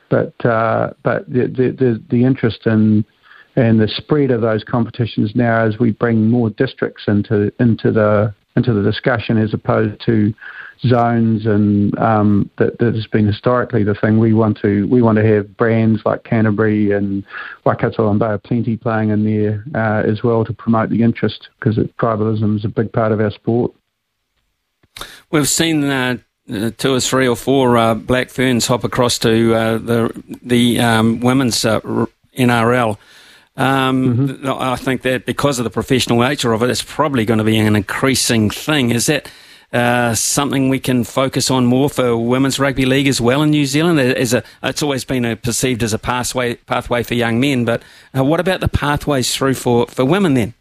But, 0.10 0.34
uh, 0.44 0.94
but 1.03 1.29
the, 1.29 1.48
the, 1.48 2.03
the 2.10 2.24
interest 2.24 2.65
in 2.65 3.05
and 3.55 3.79
the 3.79 3.88
spread 3.88 4.31
of 4.31 4.41
those 4.41 4.63
competitions 4.63 5.31
now 5.35 5.65
as 5.65 5.79
we 5.79 5.91
bring 5.91 6.29
more 6.29 6.50
districts 6.51 7.03
into 7.07 7.51
into 7.59 7.91
the 7.91 8.33
into 8.55 8.74
the 8.74 8.81
discussion 8.81 9.38
as 9.38 9.53
opposed 9.53 10.01
to 10.05 10.33
zones 10.81 11.45
and 11.45 11.97
um, 12.00 12.50
that, 12.57 12.77
that 12.79 12.95
has 12.95 13.07
been 13.07 13.25
historically 13.25 13.83
the 13.83 13.95
thing. 13.95 14.19
We 14.19 14.33
want 14.33 14.59
to 14.62 14.88
we 14.88 15.01
want 15.01 15.17
to 15.17 15.25
have 15.25 15.55
brands 15.57 16.01
like 16.05 16.24
Canterbury 16.24 16.91
and 16.91 17.24
Waikato 17.65 18.09
and 18.09 18.19
Bay 18.19 18.33
of 18.33 18.43
Plenty 18.43 18.77
playing 18.77 19.09
in 19.09 19.24
there 19.25 19.63
uh, 19.74 20.07
as 20.07 20.24
well 20.24 20.45
to 20.45 20.53
promote 20.53 20.89
the 20.89 21.03
interest 21.03 21.50
because 21.59 21.77
tribalism 22.00 22.57
is 22.57 22.65
a 22.65 22.69
big 22.69 22.91
part 22.91 23.12
of 23.12 23.19
our 23.19 23.31
sport. 23.31 23.74
We've 25.31 25.50
seen 25.50 25.83
uh, 25.83 26.17
uh, 26.51 26.71
two 26.77 26.93
or 26.93 27.00
three 27.00 27.27
or 27.27 27.35
four 27.35 27.77
uh, 27.77 27.95
black 27.95 28.29
ferns 28.29 28.67
hop 28.67 28.83
across 28.83 29.17
to 29.19 29.53
uh, 29.53 29.77
the 29.77 30.24
the 30.43 30.79
um, 30.79 31.19
women's 31.19 31.62
NRL. 31.62 32.97
Um, 33.57 34.27
mm-hmm. 34.27 34.50
I 34.50 34.75
think 34.75 35.03
that 35.03 35.25
because 35.25 35.59
of 35.59 35.63
the 35.63 35.69
professional 35.69 36.19
nature 36.19 36.51
of 36.53 36.62
it, 36.62 36.69
it's 36.69 36.83
probably 36.83 37.25
going 37.25 37.38
to 37.38 37.43
be 37.43 37.57
an 37.57 37.75
increasing 37.75 38.50
thing. 38.50 38.91
Is 38.91 39.05
that 39.05 39.31
uh, 39.71 40.13
something 40.13 40.69
we 40.69 40.79
can 40.79 41.03
focus 41.03 41.50
on 41.50 41.65
more 41.65 41.89
for 41.89 42.17
women's 42.17 42.59
rugby 42.59 42.85
league 42.85 43.07
as 43.07 43.21
well 43.21 43.41
in 43.41 43.51
New 43.51 43.65
Zealand? 43.65 44.00
As 44.00 44.33
a, 44.33 44.43
it's 44.62 44.83
always 44.83 45.05
been 45.05 45.24
a, 45.24 45.35
perceived 45.35 45.83
as 45.83 45.93
a 45.93 46.00
pathway 46.00 46.55
pathway 46.55 47.03
for 47.03 47.13
young 47.13 47.39
men, 47.39 47.65
but 47.65 47.81
uh, 48.17 48.24
what 48.24 48.39
about 48.39 48.59
the 48.59 48.67
pathways 48.67 49.33
through 49.33 49.53
for, 49.53 49.88
for 49.88 50.03
women 50.03 50.33
then? 50.33 50.53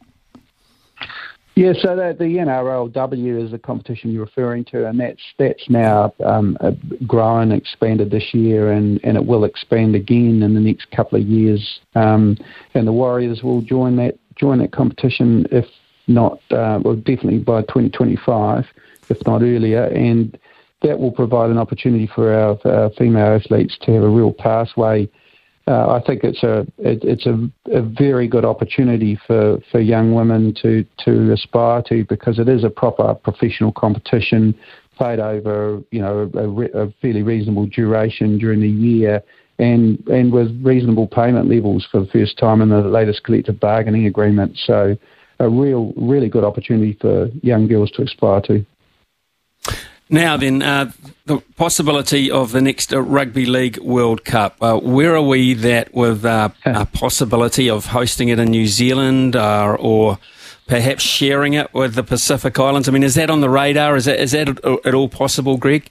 Yeah, 1.57 1.73
so 1.81 1.95
the, 1.95 2.17
the 2.19 2.25
NRLW 2.25 3.45
is 3.45 3.53
the 3.53 3.61
competition 3.61 4.11
you're 4.11 4.25
referring 4.25 4.65
to, 4.67 4.89
and 4.89 4.99
that's 4.99 5.23
that's 5.39 5.71
now 5.71 6.13
um, 6.25 6.59
uh, 6.61 6.73
grown, 7.07 7.53
expanded 7.53 8.11
this 8.11 8.35
year, 8.35 8.73
and, 8.73 8.99
and 9.05 9.17
it 9.17 9.25
will 9.25 9.45
expand 9.45 9.95
again 9.95 10.43
in 10.43 10.55
the 10.55 10.61
next 10.61 10.91
couple 10.91 11.21
of 11.21 11.25
years. 11.25 11.81
Um, 11.95 12.37
and 12.75 12.89
the 12.89 12.93
Warriors 12.93 13.45
will 13.45 13.63
join 13.63 13.97
that 13.97 14.19
join 14.35 14.59
that 14.59 14.73
competition 14.73 15.47
if 15.53 15.67
not, 16.09 16.41
uh, 16.51 16.81
well, 16.85 16.97
definitely 16.97 17.39
by 17.39 17.63
2025 17.63 18.67
if 19.09 19.25
not 19.27 19.43
earlier, 19.43 19.85
and 19.85 20.37
that 20.83 20.99
will 20.99 21.13
provide 21.13 21.51
an 21.51 21.59
opportunity 21.59 22.09
for 22.15 22.33
our, 22.33 22.59
our 22.65 22.91
female 22.91 23.41
athletes 23.41 23.79
to 23.83 23.93
have 23.93 24.03
a 24.03 24.09
real 24.09 24.33
pathway. 24.33 25.09
Uh, 25.67 25.99
I 25.99 26.03
think 26.07 26.25
it's 26.25 26.43
a 26.43 26.61
it, 26.77 27.03
it's 27.05 27.25
a, 27.25 27.51
a, 27.73 27.81
very 27.81 28.29
good 28.29 28.45
opportunity 28.45 29.19
for, 29.27 29.59
for 29.73 29.81
young 29.81 30.15
women 30.15 30.55
to, 30.61 30.85
to 31.07 31.33
aspire 31.33 31.83
to 31.89 32.05
because 32.05 32.39
it 32.39 32.51
is 32.51 32.65
a 32.65 32.71
proper 32.71 33.15
professional 33.15 33.73
competition 33.73 34.55
played 34.99 35.21
over 35.21 35.83
you 35.91 36.03
know 36.03 36.31
a, 36.35 36.83
a 36.83 36.93
fairly 37.01 37.23
reasonable 37.23 37.67
duration 37.67 38.37
during 38.37 38.61
the 38.61 38.69
year 38.69 39.23
and 39.59 40.07
and 40.09 40.33
with 40.33 40.51
reasonable 40.63 41.07
payment 41.07 41.49
levels 41.49 41.87
for 41.91 42.01
the 42.01 42.07
first 42.07 42.39
time 42.39 42.61
in 42.61 42.69
the 42.69 42.81
latest 42.83 43.25
collective 43.25 43.59
bargaining 43.61 44.07
agreement. 44.07 44.57
So 44.57 44.97
a 45.41 45.49
real 45.49 45.93
really 45.97 46.29
good 46.29 46.45
opportunity 46.45 46.97
for 47.01 47.29
young 47.43 47.69
girls 47.69 47.91
to 47.93 48.03
aspire 48.03 48.41
to. 48.43 48.67
Now 50.11 50.37
then, 50.37 50.63
uh, 50.63 50.93
the 51.27 51.39
possibility 51.57 52.31
of 52.31 52.53
the 52.53 52.61
next 52.61 52.93
uh, 52.93 53.01
Rugby 53.01 53.47
League 53.47 53.79
World 53.79 54.25
Cup. 54.25 54.57
Uh, 54.61 54.79
where 54.79 55.17
are 55.17 55.23
we 55.23 55.55
that 55.55 55.95
with 55.95 56.25
uh, 56.25 56.51
a 56.67 56.87
possibility 56.93 57.71
of 57.71 57.87
hosting 57.87 58.29
it 58.29 58.39
in 58.39 58.51
New 58.51 58.67
Zealand 58.67 59.35
uh, 59.35 59.77
or 59.81 60.19
perhaps 60.67 61.03
sharing 61.03 61.55
it 61.55 61.73
with 61.73 61.95
the 61.95 62.03
Pacific 62.03 62.59
Islands? 62.59 62.89
I 62.89 62.93
mean, 62.93 63.03
is 63.03 63.15
that 63.15 63.31
on 63.31 63.41
the 63.41 63.49
radar? 63.49 63.97
Is 63.97 64.05
that, 64.05 64.21
is 64.21 64.33
that 64.33 64.49
at 64.85 64.95
all 64.95 65.09
possible, 65.09 65.57
Greg? 65.57 65.91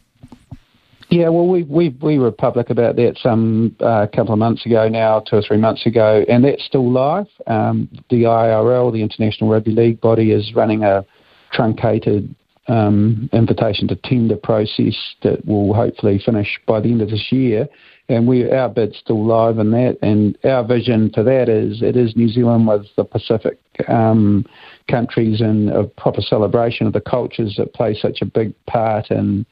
Yeah, 1.09 1.29
well, 1.29 1.47
we 1.47 1.61
we 1.63 1.89
we 2.01 2.17
were 2.17 2.31
public 2.31 2.71
about 2.71 2.95
that 2.95 3.17
some 3.21 3.75
uh, 3.79 4.07
couple 4.15 4.33
of 4.33 4.39
months 4.39 4.65
ago 4.65 4.87
now, 4.89 5.19
two 5.19 5.35
or 5.35 5.41
three 5.43 5.57
months 5.57 5.85
ago, 5.85 6.25
and 6.27 6.43
that's 6.43 6.63
still 6.65 6.91
live. 6.91 7.27
Um, 7.45 7.87
the 8.09 8.23
IRL, 8.23 8.91
the 8.91 9.03
International 9.03 9.47
Rugby 9.47 9.71
League 9.71 10.01
body, 10.01 10.31
is 10.31 10.55
running 10.55 10.83
a 10.83 11.05
truncated 11.51 12.33
um, 12.67 13.29
invitation 13.33 13.87
to 13.89 13.95
tender 13.95 14.37
process 14.37 14.95
that 15.21 15.45
will 15.45 15.73
hopefully 15.73 16.21
finish 16.23 16.59
by 16.65 16.79
the 16.79 16.89
end 16.89 17.01
of 17.01 17.09
this 17.09 17.31
year. 17.31 17.67
And 18.09 18.27
we 18.27 18.49
our 18.51 18.69
bid's 18.69 18.97
still 18.97 19.25
live 19.25 19.59
in 19.59 19.71
that. 19.71 19.97
And 20.01 20.37
our 20.43 20.63
vision 20.65 21.11
for 21.13 21.23
that 21.23 21.49
is 21.49 21.81
it 21.81 21.95
is 21.95 22.15
New 22.15 22.29
Zealand 22.29 22.67
with 22.67 22.85
the 22.97 23.05
Pacific 23.05 23.59
um, 23.87 24.45
countries 24.89 25.41
and 25.41 25.69
a 25.69 25.85
proper 25.85 26.21
celebration 26.21 26.85
of 26.85 26.93
the 26.93 27.01
cultures 27.01 27.55
that 27.57 27.73
play 27.73 27.93
such 27.93 28.21
a 28.21 28.25
big 28.25 28.53
part 28.65 29.09
in 29.09 29.45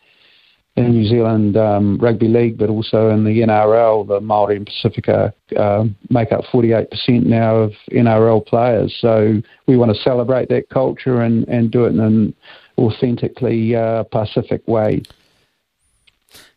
in 0.77 0.91
New 0.91 1.05
Zealand 1.05 1.57
um, 1.57 1.97
rugby 1.97 2.29
league, 2.29 2.57
but 2.57 2.69
also 2.69 3.09
in 3.09 3.25
the 3.25 3.41
NRL, 3.41 4.07
the 4.07 4.21
Maori 4.21 4.55
and 4.55 4.69
Pasifika 4.69 5.33
uh, 5.57 5.83
make 6.09 6.31
up 6.31 6.45
48% 6.45 7.25
now 7.25 7.55
of 7.55 7.73
NRL 7.91 8.45
players. 8.45 8.95
So 9.01 9.41
we 9.67 9.75
want 9.75 9.93
to 9.93 10.01
celebrate 10.01 10.47
that 10.47 10.69
culture 10.69 11.21
and, 11.21 11.45
and 11.49 11.71
do 11.71 11.83
it 11.85 11.89
in 11.89 12.33
authentically 12.77 13.75
uh, 13.75 14.03
Pacific 14.03 14.67
way. 14.67 15.03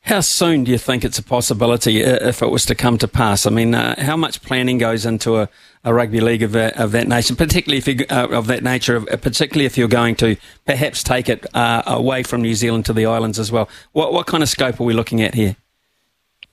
How 0.05 0.21
soon 0.21 0.65
do 0.65 0.71
you 0.71 0.77
think 0.77 1.03
it's 1.03 1.19
a 1.19 1.23
possibility 1.23 2.05
uh, 2.05 2.29
if 2.29 2.43
it 2.43 2.51
was 2.51 2.67
to 2.67 2.75
come 2.75 2.99
to 2.99 3.09
pass? 3.09 3.47
I 3.47 3.51
mean, 3.51 3.75
uh, 3.75 3.99
how 4.03 4.19
much 4.19 4.43
planning 4.43 4.77
goes 4.77 5.07
into 5.07 5.39
a, 5.39 5.49
a 5.83 5.95
rugby 5.95 6.21
league 6.21 6.43
of 6.43 6.53
that, 6.53 6.77
of 6.77 6.93
that 6.93 7.09
nation, 7.09 7.37
particularly 7.37 7.79
if 7.79 7.89
you, 7.89 8.05
uh, 8.11 8.29
of 8.31 8.47
that 8.49 8.63
nature, 8.63 9.01
particularly 9.01 9.65
if 9.65 9.79
you're 9.79 9.89
going 9.89 10.15
to 10.17 10.37
perhaps 10.67 11.03
take 11.03 11.31
it 11.31 11.47
uh, 11.57 11.83
away 11.87 12.23
from 12.23 12.43
New 12.43 12.55
Zealand 12.55 12.85
to 12.85 12.93
the 12.93 13.07
islands 13.07 13.39
as 13.39 13.51
well? 13.51 13.67
What, 13.93 14.13
what 14.13 14.27
kind 14.27 14.43
of 14.43 14.51
scope 14.51 14.79
are 14.79 14.85
we 14.85 14.93
looking 14.93 15.23
at 15.23 15.35
here? 15.35 15.57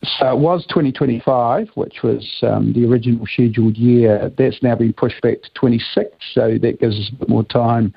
So 0.04 0.32
it 0.32 0.40
was 0.40 0.66
2025, 0.70 1.70
which 1.76 1.98
was 2.04 2.28
um, 2.42 2.74
the 2.74 2.86
original 2.88 3.26
scheduled 3.28 3.78
year. 3.78 4.32
That's 4.36 4.62
now 4.64 4.76
been 4.76 4.94
pushed 4.94 5.22
back 5.22 5.44
to 5.44 5.50
26, 5.54 6.10
so 6.34 6.58
that 6.60 6.80
gives 6.80 6.98
us 6.98 7.12
a 7.14 7.16
bit 7.18 7.30
more 7.30 7.44
time 7.44 7.94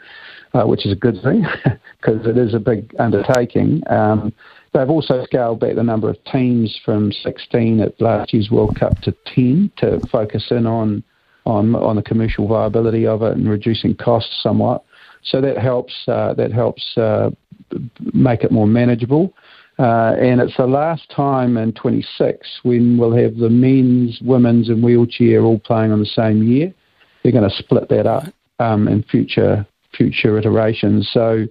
uh, 0.54 0.64
which 0.64 0.86
is 0.86 0.92
a 0.92 0.96
good 0.96 1.20
thing 1.22 1.44
because 2.00 2.26
it 2.26 2.38
is 2.38 2.54
a 2.54 2.58
big 2.58 2.94
undertaking. 2.98 3.82
Um, 3.90 4.32
they've 4.72 4.88
also 4.88 5.24
scaled 5.24 5.60
back 5.60 5.74
the 5.74 5.82
number 5.82 6.08
of 6.08 6.16
teams 6.24 6.78
from 6.84 7.12
16 7.12 7.80
at 7.80 8.00
last 8.00 8.32
year's 8.32 8.50
World 8.50 8.76
Cup 8.78 9.00
to 9.02 9.14
10 9.34 9.72
to 9.78 10.00
focus 10.10 10.46
in 10.50 10.66
on 10.66 11.02
on 11.46 11.74
on 11.74 11.96
the 11.96 12.02
commercial 12.02 12.48
viability 12.48 13.06
of 13.06 13.20
it 13.22 13.36
and 13.36 13.48
reducing 13.48 13.94
costs 13.94 14.42
somewhat. 14.42 14.82
So 15.24 15.40
that 15.42 15.58
helps 15.58 15.92
uh, 16.08 16.32
that 16.34 16.52
helps 16.52 16.96
uh, 16.96 17.30
make 18.14 18.44
it 18.44 18.50
more 18.50 18.66
manageable. 18.66 19.34
Uh, 19.78 20.14
and 20.20 20.40
it's 20.40 20.56
the 20.56 20.66
last 20.66 21.10
time 21.10 21.56
in 21.56 21.72
26 21.72 22.60
when 22.62 22.96
we'll 22.96 23.14
have 23.14 23.36
the 23.36 23.50
men's, 23.50 24.20
women's, 24.22 24.68
and 24.68 24.82
wheelchair 24.82 25.42
all 25.42 25.58
playing 25.58 25.90
on 25.90 25.98
the 25.98 26.06
same 26.06 26.42
year. 26.42 26.72
They're 27.22 27.32
going 27.32 27.48
to 27.48 27.56
split 27.56 27.88
that 27.88 28.06
up 28.06 28.24
um, 28.58 28.86
in 28.86 29.02
future 29.02 29.66
future 29.96 30.38
iterations. 30.38 31.08
So, 31.12 31.46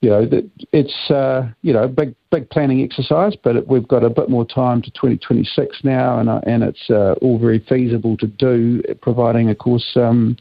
you 0.00 0.10
know, 0.10 0.28
it's 0.72 1.10
uh, 1.10 1.50
you 1.62 1.72
know 1.74 1.86
big 1.86 2.14
big 2.30 2.48
planning 2.48 2.82
exercise, 2.82 3.34
but 3.42 3.66
we've 3.66 3.86
got 3.88 4.04
a 4.04 4.10
bit 4.10 4.30
more 4.30 4.46
time 4.46 4.80
to 4.82 4.90
2026 4.92 5.80
now, 5.84 6.18
and 6.18 6.30
uh, 6.30 6.40
and 6.46 6.62
it's 6.62 6.88
uh, 6.88 7.14
all 7.20 7.38
very 7.38 7.58
feasible 7.68 8.16
to 8.18 8.26
do, 8.26 8.82
providing, 9.02 9.50
of 9.50 9.58
course, 9.58 9.86
um, 9.96 10.36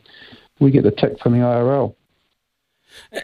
we 0.62 0.72
get 0.72 0.84
the 0.84 0.92
tick 0.92 1.20
from 1.22 1.34
the 1.34 1.40
IRL. 1.40 1.94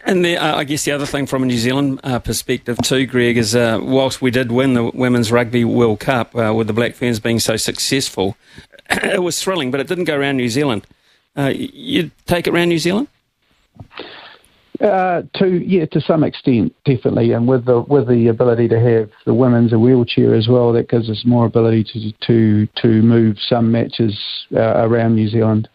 And 0.04 0.24
the, 0.24 0.36
uh, 0.36 0.56
I 0.56 0.64
guess 0.64 0.84
the 0.84 0.92
other 0.92 1.06
thing 1.06 1.26
from 1.26 1.42
a 1.42 1.46
New 1.46 1.58
Zealand 1.58 2.00
uh, 2.02 2.18
perspective 2.18 2.78
too, 2.82 3.06
Greg, 3.06 3.36
is 3.36 3.54
uh, 3.54 3.78
whilst 3.80 4.20
we 4.20 4.30
did 4.30 4.50
win 4.50 4.74
the 4.74 4.84
Women's 4.84 5.30
Rugby 5.30 5.64
World 5.64 6.00
Cup 6.00 6.34
uh, 6.34 6.52
with 6.54 6.66
the 6.66 6.72
Black 6.72 6.94
Ferns 6.94 7.20
being 7.20 7.38
so 7.38 7.56
successful, 7.56 8.36
it 8.90 9.22
was 9.22 9.42
thrilling, 9.42 9.70
but 9.70 9.80
it 9.80 9.86
didn't 9.86 10.04
go 10.04 10.16
around 10.16 10.36
New 10.36 10.48
Zealand. 10.48 10.86
Uh, 11.36 11.52
you 11.54 12.10
take 12.26 12.46
it 12.46 12.54
around 12.54 12.68
New 12.68 12.78
Zealand? 12.78 13.08
Uh, 14.80 15.22
to 15.34 15.64
yeah, 15.66 15.86
to 15.86 16.00
some 16.02 16.22
extent, 16.22 16.74
definitely, 16.84 17.32
and 17.32 17.48
with 17.48 17.64
the 17.64 17.80
with 17.80 18.06
the 18.08 18.28
ability 18.28 18.68
to 18.68 18.78
have 18.78 19.10
the 19.24 19.32
women's 19.32 19.72
a 19.72 19.78
wheelchair 19.78 20.34
as 20.34 20.48
well, 20.48 20.70
that 20.72 20.90
gives 20.90 21.08
us 21.08 21.24
more 21.24 21.46
ability 21.46 21.84
to 21.84 22.12
to 22.26 22.66
to 22.82 23.02
move 23.02 23.38
some 23.38 23.72
matches 23.72 24.18
uh, 24.54 24.84
around 24.86 25.14
New 25.14 25.28
Zealand. 25.28 25.68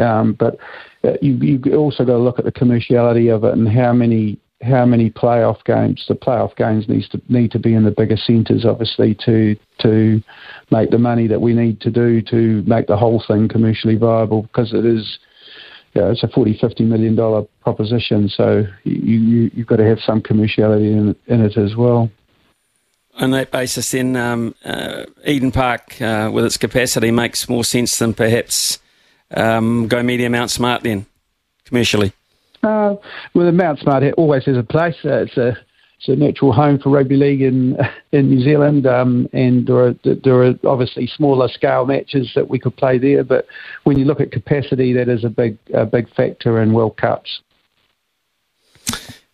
Um, 0.00 0.32
but 0.32 0.56
uh, 1.04 1.12
you 1.22 1.34
you 1.34 1.74
also 1.76 2.04
got 2.04 2.12
to 2.12 2.18
look 2.18 2.38
at 2.38 2.44
the 2.44 2.52
commerciality 2.52 3.34
of 3.34 3.44
it 3.44 3.52
and 3.54 3.68
how 3.68 3.92
many 3.92 4.38
how 4.62 4.84
many 4.84 5.10
playoff 5.10 5.64
games. 5.64 6.04
The 6.06 6.14
playoff 6.14 6.54
games 6.56 6.88
needs 6.88 7.08
to 7.10 7.20
need 7.28 7.50
to 7.52 7.58
be 7.58 7.74
in 7.74 7.84
the 7.84 7.90
bigger 7.90 8.16
centres, 8.16 8.64
obviously, 8.64 9.14
to 9.26 9.56
to 9.80 10.22
make 10.70 10.90
the 10.90 10.98
money 10.98 11.26
that 11.26 11.40
we 11.40 11.54
need 11.54 11.80
to 11.82 11.90
do 11.90 12.20
to 12.22 12.62
make 12.66 12.86
the 12.86 12.96
whole 12.96 13.22
thing 13.26 13.48
commercially 13.48 13.96
viable 13.96 14.42
because 14.42 14.72
it 14.72 14.84
is 14.84 15.18
yeah, 15.94 16.10
it's 16.10 16.22
a 16.22 16.28
40, 16.28 16.58
50 16.60 16.84
million 16.84 17.16
dollar 17.16 17.42
proposition. 17.62 18.28
So 18.28 18.64
you, 18.84 19.18
you 19.18 19.50
you've 19.54 19.66
got 19.66 19.76
to 19.76 19.86
have 19.86 19.98
some 20.00 20.20
commerciality 20.20 20.92
in, 20.92 21.16
in 21.26 21.40
it 21.40 21.56
as 21.56 21.74
well. 21.74 22.10
On 23.14 23.32
that 23.32 23.50
basis, 23.50 23.90
then 23.90 24.14
um, 24.16 24.54
uh, 24.64 25.04
Eden 25.26 25.50
Park, 25.50 26.00
uh, 26.00 26.30
with 26.32 26.44
its 26.44 26.56
capacity, 26.56 27.10
makes 27.10 27.48
more 27.48 27.64
sense 27.64 27.98
than 27.98 28.14
perhaps 28.14 28.78
um, 29.34 29.88
Go 29.88 30.02
Media 30.02 30.28
Mount 30.30 30.50
Smart 30.50 30.82
then 30.82 31.06
commercially. 31.64 32.12
Uh, 32.62 32.96
well, 33.34 33.46
the 33.46 33.52
Mount 33.52 33.78
Smart 33.80 34.02
always 34.16 34.44
has 34.44 34.56
a 34.56 34.62
place. 34.62 34.96
Uh, 35.04 35.22
it's 35.22 35.36
a 35.36 35.56
it's 35.98 36.08
a 36.08 36.16
natural 36.16 36.52
home 36.52 36.78
for 36.78 36.88
rugby 36.88 37.16
league 37.16 37.42
in 37.42 37.76
in 38.12 38.30
New 38.30 38.42
Zealand, 38.42 38.86
um, 38.86 39.28
and 39.32 39.66
there 39.66 39.78
are 39.78 39.94
there 40.04 40.42
are 40.44 40.54
obviously 40.64 41.06
smaller 41.06 41.48
scale 41.48 41.86
matches 41.86 42.32
that 42.34 42.48
we 42.48 42.58
could 42.58 42.76
play 42.76 42.98
there. 42.98 43.24
But 43.24 43.46
when 43.84 43.98
you 43.98 44.04
look 44.04 44.20
at 44.20 44.32
capacity, 44.32 44.92
that 44.94 45.08
is 45.08 45.24
a 45.24 45.30
big 45.30 45.58
a 45.74 45.86
big 45.86 46.12
factor 46.14 46.60
in 46.60 46.72
World 46.72 46.96
Cups. 46.96 47.40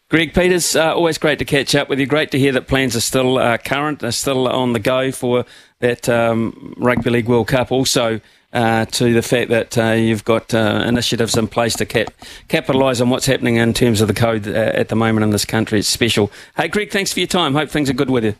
Greg 0.09 0.35
Peters, 0.35 0.77
uh, 0.77 0.95
always 0.95 1.19
great 1.19 1.41
to 1.41 1.45
catch 1.45 1.75
up 1.75 1.89
with 1.89 1.99
you. 1.99 2.07
Great 2.07 2.31
to 2.31 2.39
hear 2.39 2.53
that 2.53 2.69
plans 2.69 2.95
are 2.95 3.01
still 3.01 3.39
uh, 3.39 3.59
current, 3.59 4.05
are 4.05 4.13
still 4.13 4.47
on 4.47 4.73
the 4.73 4.79
go 4.79 5.11
for 5.11 5.45
that 5.81 6.09
um, 6.09 6.75
Rugby 6.77 7.11
League 7.11 7.29
World 7.29 7.49
Cup. 7.49 7.73
Also, 7.73 8.21
uh, 8.53 8.87
to 8.87 9.13
the 9.13 9.23
fact 9.23 9.51
that 9.51 9.77
uh, 9.77 9.93
you've 9.93 10.25
got 10.25 10.55
uh, 10.55 10.85
initiatives 10.87 11.37
in 11.37 11.49
place 11.49 11.77
to 11.77 11.87
cap- 11.87 12.13
capitalise 12.49 13.01
on 13.01 13.11
what's 13.11 13.27
happening 13.27 13.57
in 13.57 13.75
terms 13.75 14.01
of 14.01 14.09
the 14.09 14.15
code 14.15 14.47
uh, 14.49 14.53
at 14.53 14.89
the 14.89 14.97
moment 14.97 15.25
in 15.25 15.31
this 15.31 15.45
country. 15.45 15.79
It's 15.79 15.89
special. 15.89 16.31
Hey, 16.57 16.69
Greg, 16.69 16.91
thanks 16.91 17.13
for 17.13 17.21
your 17.21 17.27
time. 17.27 17.55
Hope 17.55 17.71
things 17.71 17.91
are 17.91 17.95
good 17.95 18.11
with 18.11 18.25
you. 18.25 18.35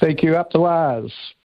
Thank 0.00 0.22
you. 0.22 0.36
Up 0.36 0.50
to 0.52 0.64
ours. 0.64 1.34